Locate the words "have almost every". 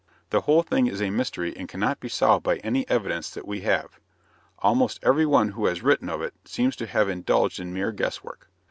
3.61-5.27